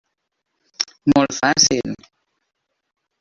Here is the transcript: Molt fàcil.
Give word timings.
Molt 1.13 1.35
fàcil. 1.39 1.93